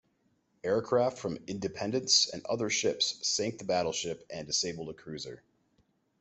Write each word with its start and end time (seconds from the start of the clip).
Aircraft 0.63 1.19
from 1.19 1.37
"Independence" 1.45 2.27
and 2.27 2.43
other 2.47 2.71
ships 2.71 3.19
sank 3.21 3.59
the 3.59 3.65
battleship 3.65 4.25
and 4.31 4.47
disabled 4.47 4.89
a 4.89 4.93
cruiser. 4.95 5.43